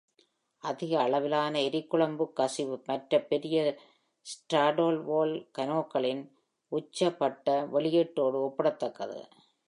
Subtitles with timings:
[0.57, 3.57] அதிக அளவிலான எரிக்குழம்புக் கசிவு மற்ற பெரிய
[4.25, 6.23] ஸ்ட்ராடோவோல்கானோக்களின்
[6.71, 9.19] உச்சபட்ச வெளியீட்டோடு ஒப்பிடத்தக்கது.